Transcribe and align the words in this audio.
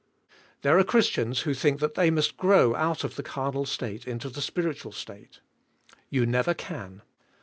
There 0.63 0.79
are 0.79 0.83
Christians 0.83 1.41
who 1.41 1.53
think 1.53 1.79
that 1.79 1.93
they 1.93 2.09
must 2.09 2.35
grow 2.35 2.73
out 2.73 3.03
of 3.03 3.17
the 3.17 3.21
carnal 3.21 3.67
state 3.67 4.07
into 4.07 4.29
the 4.29 4.41
spiritual 4.41 4.93
state. 4.93 5.41
You 6.09 6.25
never 6.25 6.55
can. 6.55 7.03